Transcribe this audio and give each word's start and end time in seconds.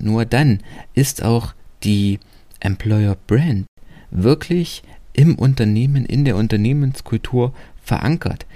nur 0.00 0.24
dann 0.24 0.60
ist 0.94 1.22
auch 1.22 1.54
die 1.82 2.18
Employer 2.60 3.16
Brand 3.26 3.66
wirklich 4.10 4.82
im 5.12 5.36
Unternehmen, 5.36 6.04
in 6.04 6.24
der 6.24 6.36
Unternehmenskultur 6.36 7.52
verankert. 7.82 8.46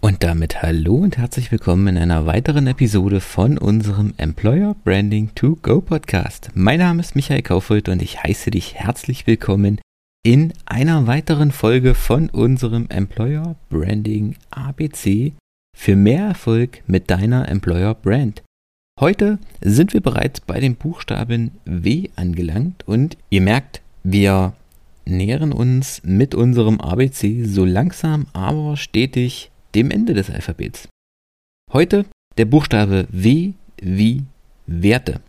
Und 0.00 0.24
damit 0.24 0.62
hallo 0.62 0.96
und 0.96 1.16
herzlich 1.16 1.52
willkommen 1.52 1.86
in 1.88 1.96
einer 1.96 2.26
weiteren 2.26 2.66
Episode 2.66 3.20
von 3.20 3.56
unserem 3.56 4.14
Employer 4.16 4.74
Branding 4.82 5.30
to 5.34 5.56
Go 5.62 5.80
Podcast. 5.80 6.50
Mein 6.54 6.80
Name 6.80 7.00
ist 7.00 7.14
Michael 7.14 7.42
Kaufhold 7.42 7.88
und 7.88 8.02
ich 8.02 8.22
heiße 8.22 8.50
dich 8.50 8.74
herzlich 8.74 9.28
willkommen 9.28 9.80
in 10.24 10.52
einer 10.66 11.06
weiteren 11.06 11.52
Folge 11.52 11.94
von 11.94 12.30
unserem 12.30 12.86
Employer 12.88 13.54
Branding 13.70 14.36
ABC 14.50 15.34
für 15.76 15.96
mehr 15.96 16.26
Erfolg 16.26 16.82
mit 16.86 17.10
deiner 17.10 17.48
Employer 17.48 17.94
Brand. 17.94 18.42
Heute 19.00 19.38
sind 19.60 19.94
wir 19.94 20.00
bereits 20.00 20.40
bei 20.40 20.60
dem 20.60 20.76
Buchstaben 20.76 21.52
W 21.64 22.08
angelangt 22.14 22.86
und 22.86 23.16
ihr 23.30 23.40
merkt, 23.40 23.82
wir 24.04 24.54
nähern 25.04 25.52
uns 25.52 26.02
mit 26.04 26.34
unserem 26.34 26.80
ABC 26.80 27.44
so 27.44 27.64
langsam 27.64 28.26
aber 28.32 28.76
stetig 28.76 29.50
dem 29.74 29.90
Ende 29.90 30.14
des 30.14 30.30
Alphabets. 30.30 30.88
Heute 31.72 32.04
der 32.36 32.44
Buchstabe 32.44 33.08
W 33.10 33.54
wie 33.80 34.24
Werte. 34.66 35.20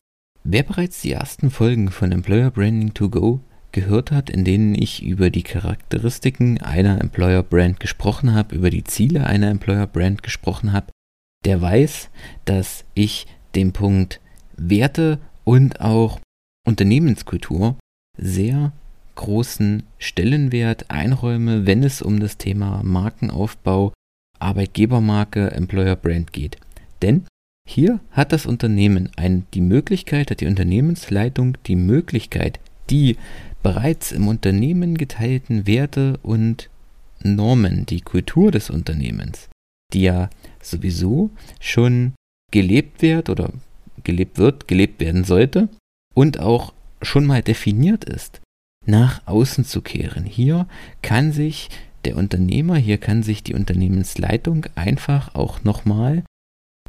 Wer 0.44 0.64
bereits 0.64 1.02
die 1.02 1.14
ersten 1.14 1.50
Folgen 1.50 1.90
von 1.90 2.12
Employer 2.12 2.52
Branding 2.52 2.94
to 2.94 3.10
Go 3.10 3.40
gehört 3.74 4.12
hat, 4.12 4.30
in 4.30 4.46
denen 4.46 4.74
ich 4.76 5.04
über 5.04 5.30
die 5.30 5.44
Charakteristiken 5.44 6.62
einer 6.62 7.02
Employer 7.02 7.44
Brand 7.44 7.80
gesprochen 7.80 8.34
habe, 8.34 8.56
über 8.56 8.70
die 8.70 8.86
Ziele 8.86 9.28
einer 9.28 9.50
Employer 9.50 9.88
Brand 9.88 10.24
gesprochen 10.24 10.72
habe, 10.72 10.92
der 11.44 11.62
weiß, 11.62 12.10
dass 12.46 12.86
ich 12.94 13.28
den 13.56 13.74
Punkt 13.74 14.22
Werte 14.56 15.20
und 15.44 15.82
auch 15.82 16.20
Unternehmenskultur 16.66 17.76
sehr 18.18 18.72
großen 19.16 19.84
Stellenwert 19.98 20.90
einräume, 20.90 21.66
wenn 21.66 21.84
es 21.84 22.02
um 22.02 22.20
das 22.20 22.38
Thema 22.38 22.82
Markenaufbau 22.84 23.94
Arbeitgebermarke, 24.40 25.52
Employer 25.52 25.96
Brand 25.96 26.34
geht. 26.34 26.58
Denn 27.02 27.26
hier 27.68 28.00
hat 28.12 28.32
das 28.34 28.46
Unternehmen 28.46 29.10
ein, 29.16 29.46
die 29.54 29.62
Möglichkeit, 29.62 30.32
hat 30.32 30.42
die 30.42 30.48
Unternehmensleitung 30.48 31.58
die 31.66 31.78
Möglichkeit, 31.78 32.60
die 32.90 33.18
bereits 33.62 34.12
im 34.12 34.28
Unternehmen 34.28 34.98
geteilten 34.98 35.66
Werte 35.68 36.20
und 36.22 36.70
Normen, 37.24 37.86
die 37.86 38.02
Kultur 38.02 38.52
des 38.52 38.70
Unternehmens, 38.70 39.50
die 39.94 40.02
ja 40.02 40.30
sowieso 40.62 41.30
schon 41.60 42.14
gelebt 42.52 43.02
wird 43.02 43.30
oder 43.30 43.52
gelebt 44.04 44.38
wird, 44.38 44.68
gelebt 44.68 45.00
werden 45.00 45.24
sollte 45.24 45.70
und 46.14 46.40
auch 46.40 46.74
schon 47.02 47.26
mal 47.26 47.42
definiert 47.42 48.04
ist, 48.04 48.42
nach 48.86 49.26
außen 49.26 49.66
zu 49.66 49.82
kehren. 49.82 50.26
Hier 50.26 50.68
kann 51.02 51.32
sich 51.32 51.70
der 52.06 52.18
Unternehmer, 52.18 52.76
hier 52.76 52.98
kann 52.98 53.24
sich 53.24 53.44
die 53.44 53.54
Unternehmensleitung 53.54 54.66
einfach 54.76 55.36
auch 55.36 55.64
nochmal 55.64 56.24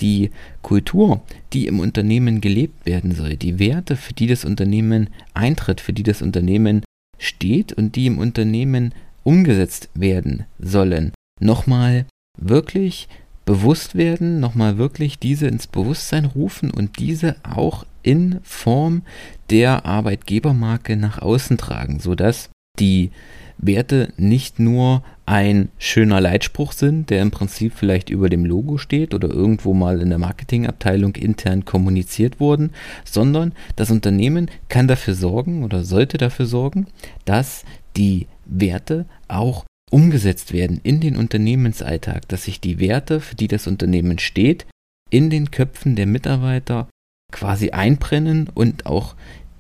die 0.01 0.31
Kultur, 0.63 1.23
die 1.53 1.67
im 1.67 1.81
Unternehmen 1.81 2.41
gelebt 2.41 2.87
werden 2.87 3.13
soll, 3.13 3.37
die 3.37 3.59
Werte, 3.59 3.97
für 3.97 4.13
die 4.13 4.27
das 4.27 4.45
Unternehmen 4.45 5.11
eintritt, 5.35 5.81
für 5.81 5.93
die 5.93 6.03
das 6.03 6.23
Unternehmen 6.23 6.83
steht 7.19 7.73
und 7.73 7.97
die 7.97 8.07
im 8.07 8.19
Unternehmen 8.19 8.93
umgesetzt 9.23 9.89
werden 9.95 10.45
sollen, 10.59 11.13
nochmal 11.41 12.07
wirklich 12.39 13.09
bewusst 13.45 13.95
werden, 13.95 14.41
nochmal 14.41 14.79
wirklich 14.79 15.19
diese 15.19 15.47
ins 15.47 15.67
Bewusstsein 15.67 16.25
rufen 16.25 16.71
und 16.71 16.99
diese 16.99 17.37
auch 17.43 17.87
in 18.03 18.41
Form 18.43 19.03
der 19.51 19.85
Arbeitgebermarke 19.87 20.97
nach 20.97 21.19
außen 21.19 21.59
tragen, 21.59 22.01
sodass 22.01 22.51
die 22.79 23.11
Werte 23.59 24.13
nicht 24.17 24.59
nur 24.59 25.03
ein 25.27 25.71
schöner 25.79 26.21
Leitspruch 26.21 26.73
sind, 26.73 27.11
der 27.11 27.23
im 27.23 27.31
Prinzip 27.31 27.73
vielleicht 27.75 28.11
über 28.11 28.29
dem 28.29 28.45
Logo 28.45 28.77
steht 28.79 29.15
oder 29.15 29.29
irgendwo 29.29 29.73
mal 29.73 30.01
in 30.01 30.11
der 30.11 30.19
Marketingabteilung 30.19 31.15
intern 31.17 31.65
kommuniziert 31.65 32.41
wurden, 32.41 32.71
sondern 33.05 33.53
das 33.77 33.91
Unternehmen 33.91 34.51
kann 34.69 34.87
dafür 34.87 35.15
sorgen 35.15 35.65
oder 35.65 35.85
sollte 35.85 36.19
dafür 36.19 36.47
sorgen, 36.47 36.87
dass 37.25 37.65
die 37.97 38.27
Werte 38.45 39.07
auch 39.29 39.65
umgesetzt 39.91 40.53
werden 40.53 40.81
in 40.83 41.01
den 41.01 41.17
Unternehmensalltag, 41.17 42.29
dass 42.29 42.45
sich 42.45 42.61
die 42.61 42.81
Werte, 42.81 43.21
für 43.21 43.37
die 43.37 43.49
das 43.49 43.67
Unternehmen 43.67 44.19
steht, 44.19 44.67
in 45.11 45.31
den 45.31 45.51
Köpfen 45.51 45.97
der 45.97 46.07
Mitarbeiter 46.07 46.89
quasi 47.33 47.71
einbrennen 47.71 48.51
und 48.53 48.87
auch 48.87 49.15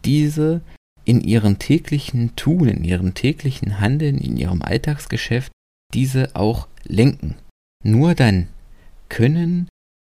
diese 0.05 0.61
in 1.04 1.20
ihrem 1.20 1.59
täglichen 1.59 2.34
Tun, 2.37 2.69
in 2.69 2.84
ihrem 2.84 3.15
täglichen 3.15 3.81
Handeln, 3.81 4.19
in 4.19 4.37
ihrem 4.37 4.62
Alltagsgeschäft 4.62 5.53
diese 5.92 6.34
auch 6.34 6.69
lenken. 6.84 7.37
Nur 7.82 8.15
dann 8.15 8.48
können 9.09 9.69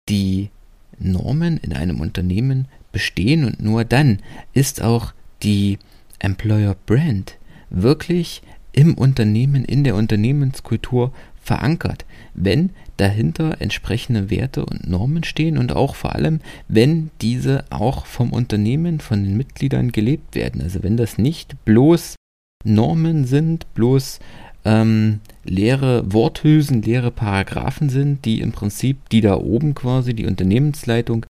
die 0.09 0.49
Normen 0.97 1.57
in 1.57 1.73
einem 1.73 1.99
Unternehmen 1.99 2.67
bestehen 2.91 3.43
und 3.43 3.61
nur 3.61 3.83
dann 3.83 4.19
ist 4.53 4.81
auch 4.81 5.13
die 5.43 5.77
Employer 6.19 6.75
Brand 6.85 7.37
wirklich 7.69 8.41
im 8.75 8.93
Unternehmen, 8.95 9.63
in 9.65 9.83
der 9.83 9.95
Unternehmenskultur 9.95 11.11
verankert, 11.41 12.05
wenn 12.33 12.71
dahinter 12.97 13.61
entsprechende 13.61 14.29
Werte 14.29 14.65
und 14.65 14.89
Normen 14.89 15.23
stehen 15.23 15.57
und 15.57 15.75
auch 15.75 15.95
vor 15.95 16.15
allem, 16.15 16.39
wenn 16.67 17.11
diese 17.21 17.65
auch 17.69 18.05
vom 18.05 18.31
Unternehmen, 18.31 18.99
von 18.99 19.23
den 19.23 19.37
Mitgliedern 19.37 19.91
gelebt 19.91 20.35
werden. 20.35 20.61
Also 20.61 20.83
wenn 20.83 20.97
das 20.97 21.17
nicht 21.17 21.63
bloß 21.65 22.15
Normen 22.63 23.25
sind, 23.25 23.71
bloß 23.75 24.19
ähm, 24.65 25.19
leere 25.43 26.11
Worthülsen, 26.11 26.81
leere 26.81 27.11
Paragraphen 27.11 27.89
sind, 27.89 28.25
die 28.25 28.41
im 28.41 28.51
Prinzip 28.51 29.09
die 29.09 29.21
da 29.21 29.35
oben 29.35 29.75
quasi 29.75 30.13
die 30.13 30.25
Unternehmensleitung 30.25 31.25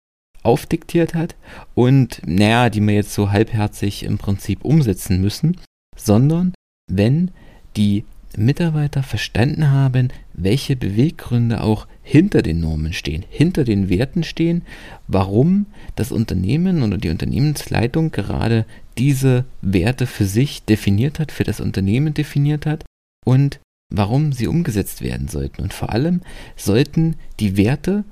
aufdiktiert 0.44 1.16
hat 1.16 1.36
und 1.74 2.22
naja, 2.26 2.70
die 2.70 2.82
wir 2.82 2.94
jetzt 2.94 3.14
so 3.14 3.32
halbherzig 3.32 4.04
im 4.04 4.18
Prinzip 4.18 4.64
umsetzen 4.64 5.22
müssen, 5.22 5.58
sondern 5.96 6.54
wenn 6.98 7.32
die 7.76 8.04
Mitarbeiter 8.36 9.04
verstanden 9.04 9.70
haben, 9.70 10.10
welche 10.34 10.76
Beweggründe 10.76 11.62
auch 11.62 11.88
hinter 12.02 12.42
den 12.42 12.60
Normen 12.60 12.94
stehen, 12.94 13.24
hinter 13.30 13.64
den 13.64 13.90
Werten 13.90 14.24
stehen, 14.24 14.64
warum 15.08 15.68
das 15.96 16.12
Unternehmen 16.12 16.84
oder 16.84 16.98
die 16.98 17.10
Unternehmensleitung 17.10 18.12
gerade 18.12 18.66
diese 18.98 19.46
Werte 19.62 20.08
für 20.08 20.26
sich 20.26 20.64
definiert 20.64 21.20
hat, 21.20 21.32
für 21.32 21.44
das 21.44 21.60
Unternehmen 21.60 22.14
definiert 22.14 22.66
hat 22.66 22.84
und 23.26 23.60
warum 23.92 24.34
sie 24.34 24.48
umgesetzt 24.48 25.02
werden 25.02 25.28
sollten. 25.28 25.62
Und 25.62 25.74
vor 25.74 25.92
allem 25.92 26.22
sollten 26.56 27.16
die 27.40 27.58
Werte, 27.58 28.04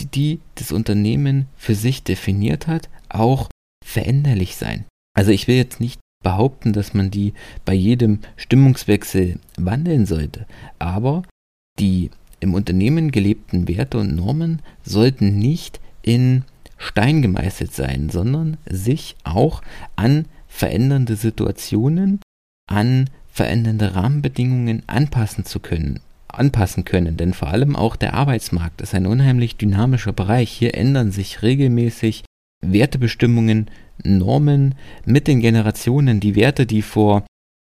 die, 0.00 0.06
die 0.06 0.40
das 0.54 0.72
Unternehmen 0.72 1.46
für 1.56 1.74
sich 1.74 2.02
definiert 2.02 2.66
hat, 2.66 2.88
auch 3.08 3.48
veränderlich 3.84 4.56
sein. 4.56 4.84
Also 5.14 5.30
ich 5.30 5.48
will 5.48 5.56
jetzt 5.56 5.80
nicht 5.80 5.98
behaupten, 6.22 6.72
dass 6.72 6.94
man 6.94 7.10
die 7.10 7.32
bei 7.64 7.74
jedem 7.74 8.20
Stimmungswechsel 8.36 9.38
wandeln 9.56 10.06
sollte, 10.06 10.46
aber 10.78 11.22
die 11.78 12.10
im 12.40 12.54
Unternehmen 12.54 13.10
gelebten 13.10 13.68
Werte 13.68 13.98
und 13.98 14.14
Normen 14.14 14.62
sollten 14.82 15.38
nicht 15.38 15.80
in 16.02 16.44
Stein 16.76 17.22
gemeißelt 17.22 17.72
sein, 17.72 18.08
sondern 18.08 18.56
sich 18.68 19.16
auch 19.24 19.62
an 19.96 20.26
verändernde 20.46 21.16
Situationen, 21.16 22.20
an 22.68 23.10
verändernde 23.28 23.94
Rahmenbedingungen 23.94 24.82
anpassen 24.86 25.44
zu 25.44 25.60
können, 25.60 26.00
anpassen 26.28 26.84
können, 26.84 27.16
denn 27.16 27.34
vor 27.34 27.48
allem 27.48 27.74
auch 27.76 27.96
der 27.96 28.14
Arbeitsmarkt 28.14 28.80
ist 28.80 28.94
ein 28.94 29.06
unheimlich 29.06 29.56
dynamischer 29.56 30.12
Bereich. 30.12 30.50
Hier 30.50 30.74
ändern 30.74 31.10
sich 31.10 31.42
regelmäßig 31.42 32.24
Wertebestimmungen, 32.60 33.70
Normen 34.04 34.74
mit 35.04 35.26
den 35.26 35.40
Generationen, 35.40 36.20
die 36.20 36.34
Werte, 36.34 36.66
die 36.66 36.82
vor 36.82 37.24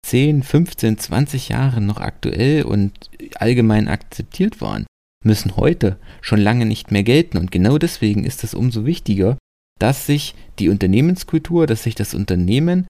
10, 0.06 0.42
15, 0.42 0.98
20 0.98 1.48
Jahren 1.48 1.86
noch 1.86 1.98
aktuell 1.98 2.62
und 2.62 3.10
allgemein 3.36 3.88
akzeptiert 3.88 4.60
waren, 4.60 4.86
müssen 5.24 5.56
heute 5.56 5.98
schon 6.20 6.40
lange 6.40 6.66
nicht 6.66 6.90
mehr 6.90 7.02
gelten. 7.02 7.38
Und 7.38 7.50
genau 7.50 7.78
deswegen 7.78 8.24
ist 8.24 8.44
es 8.44 8.54
umso 8.54 8.84
wichtiger, 8.84 9.36
dass 9.80 10.06
sich 10.06 10.34
die 10.58 10.68
Unternehmenskultur, 10.68 11.66
dass 11.66 11.82
sich 11.82 11.94
das 11.94 12.14
Unternehmen 12.14 12.86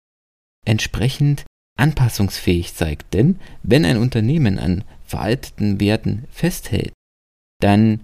entsprechend 0.67 1.45
anpassungsfähig 1.79 2.75
zeigt. 2.75 3.15
Denn 3.15 3.39
wenn 3.63 3.85
ein 3.85 3.97
Unternehmen 3.97 4.59
an 4.59 4.85
veralteten 5.05 5.81
Werten 5.81 6.25
festhält, 6.31 6.93
dann 7.61 8.01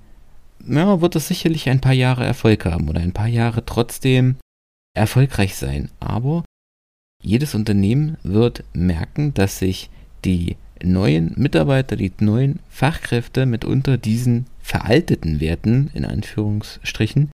ja, 0.67 1.01
wird 1.01 1.17
es 1.17 1.29
sicherlich 1.29 1.69
ein 1.69 1.81
paar 1.81 1.93
Jahre 1.93 2.25
Erfolg 2.25 2.65
haben 2.65 2.89
oder 2.89 3.01
ein 3.01 3.13
paar 3.13 3.29
Jahre 3.29 3.65
trotzdem 3.67 4.37
erfolgreich 4.95 5.55
sein. 5.57 5.91
Aber 6.01 6.45
jedes 7.23 7.55
Unternehmen 7.55 8.17
wird 8.23 8.65
merken, 8.73 9.33
dass 9.35 9.59
sich 9.59 9.91
die 10.25 10.57
neuen 10.83 11.33
Mitarbeiter, 11.37 11.97
die 11.97 12.13
neuen 12.21 12.59
Fachkräfte 12.69 13.47
mitunter 13.47 13.97
diesen 13.97 14.47
veralteten 14.61 15.41
Werten 15.41 15.91
in 15.95 16.05
Anführungsstrichen 16.05 17.31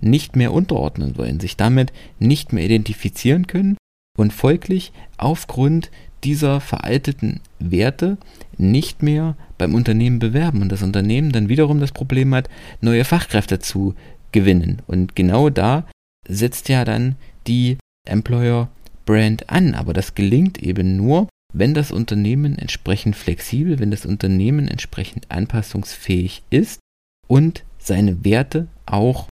nicht 0.00 0.36
mehr 0.36 0.52
unterordnen 0.52 1.16
wollen, 1.16 1.40
sich 1.40 1.56
damit 1.56 1.92
nicht 2.18 2.52
mehr 2.52 2.64
identifizieren 2.64 3.46
können 3.46 3.76
und 4.16 4.32
folglich 4.32 4.92
aufgrund 5.16 5.90
dieser 6.24 6.60
veralteten 6.60 7.40
Werte 7.58 8.18
nicht 8.56 9.02
mehr 9.02 9.36
beim 9.56 9.74
Unternehmen 9.74 10.18
bewerben 10.18 10.62
und 10.62 10.70
das 10.70 10.82
Unternehmen 10.82 11.32
dann 11.32 11.48
wiederum 11.48 11.80
das 11.80 11.92
Problem 11.92 12.34
hat, 12.34 12.48
neue 12.80 13.04
Fachkräfte 13.04 13.60
zu 13.60 13.94
gewinnen. 14.32 14.82
Und 14.86 15.14
genau 15.14 15.50
da 15.50 15.84
setzt 16.28 16.68
ja 16.68 16.84
dann 16.84 17.16
die 17.46 17.78
Employer 18.06 18.68
Brand 19.04 19.50
an. 19.50 19.74
Aber 19.74 19.92
das 19.92 20.14
gelingt 20.14 20.62
eben 20.62 20.96
nur, 20.96 21.28
wenn 21.52 21.74
das 21.74 21.90
Unternehmen 21.90 22.58
entsprechend 22.58 23.16
flexibel, 23.16 23.78
wenn 23.78 23.90
das 23.90 24.06
Unternehmen 24.06 24.68
entsprechend 24.68 25.30
anpassungsfähig 25.30 26.42
ist 26.50 26.78
und 27.26 27.64
seine 27.78 28.24
Werte 28.24 28.68
auch 28.86 29.28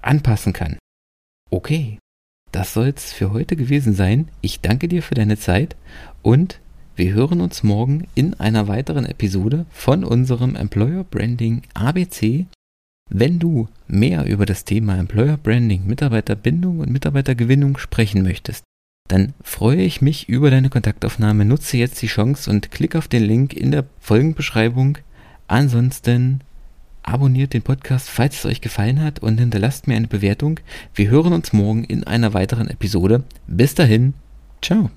anpassen 0.00 0.52
kann. 0.52 0.78
Okay, 1.50 1.98
das 2.52 2.74
soll 2.74 2.88
es 2.88 3.12
für 3.12 3.32
heute 3.32 3.56
gewesen 3.56 3.94
sein. 3.94 4.28
Ich 4.40 4.60
danke 4.60 4.88
dir 4.88 5.02
für 5.02 5.14
deine 5.14 5.38
Zeit 5.38 5.76
und 6.22 6.60
wir 6.94 7.12
hören 7.12 7.40
uns 7.40 7.62
morgen 7.62 8.06
in 8.14 8.34
einer 8.34 8.68
weiteren 8.68 9.06
Episode 9.06 9.66
von 9.70 10.04
unserem 10.04 10.54
Employer 10.54 11.04
Branding 11.04 11.62
ABC. 11.74 12.46
Wenn 13.10 13.40
du 13.40 13.68
mehr 13.88 14.24
über 14.24 14.46
das 14.46 14.64
Thema 14.64 14.96
Employer 14.96 15.36
Branding, 15.36 15.86
Mitarbeiterbindung 15.86 16.78
und 16.78 16.90
Mitarbeitergewinnung 16.90 17.76
sprechen 17.76 18.22
möchtest, 18.22 18.62
dann 19.08 19.34
freue 19.42 19.82
ich 19.82 20.00
mich 20.00 20.28
über 20.28 20.50
deine 20.50 20.70
Kontaktaufnahme. 20.70 21.44
Nutze 21.44 21.76
jetzt 21.76 22.00
die 22.00 22.06
Chance 22.06 22.48
und 22.48 22.70
klick 22.70 22.94
auf 22.94 23.08
den 23.08 23.24
Link 23.24 23.52
in 23.52 23.72
der 23.72 23.84
Folgenbeschreibung. 23.98 24.98
Ansonsten 25.48 26.42
abonniert 27.02 27.52
den 27.52 27.62
Podcast, 27.62 28.08
falls 28.08 28.38
es 28.38 28.46
euch 28.46 28.60
gefallen 28.60 29.02
hat 29.02 29.18
und 29.18 29.38
hinterlasst 29.38 29.88
mir 29.88 29.96
eine 29.96 30.06
Bewertung. 30.06 30.60
Wir 30.94 31.10
hören 31.10 31.32
uns 31.32 31.52
morgen 31.52 31.82
in 31.82 32.04
einer 32.04 32.34
weiteren 32.34 32.68
Episode. 32.68 33.24
Bis 33.48 33.74
dahin, 33.74 34.14
ciao. 34.62 34.90